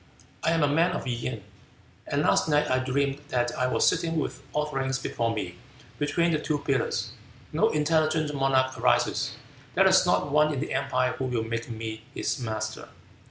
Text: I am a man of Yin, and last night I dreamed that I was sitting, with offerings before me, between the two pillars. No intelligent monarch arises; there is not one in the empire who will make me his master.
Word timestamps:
I 0.43 0.49
am 0.53 0.63
a 0.63 0.67
man 0.67 0.93
of 0.93 1.05
Yin, 1.05 1.43
and 2.07 2.23
last 2.23 2.49
night 2.49 2.67
I 2.71 2.79
dreamed 2.79 3.19
that 3.29 3.55
I 3.55 3.67
was 3.67 3.87
sitting, 3.87 4.17
with 4.17 4.41
offerings 4.51 4.97
before 4.97 5.31
me, 5.31 5.59
between 5.99 6.31
the 6.31 6.39
two 6.39 6.57
pillars. 6.57 7.11
No 7.53 7.69
intelligent 7.69 8.33
monarch 8.33 8.75
arises; 8.79 9.35
there 9.75 9.85
is 9.85 10.03
not 10.03 10.31
one 10.31 10.51
in 10.51 10.59
the 10.59 10.73
empire 10.73 11.11
who 11.15 11.25
will 11.25 11.43
make 11.43 11.69
me 11.69 12.01
his 12.15 12.39
master. 12.39 12.89